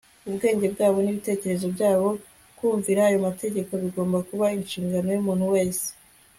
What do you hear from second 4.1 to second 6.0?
kuba inshingano y'umuntu wese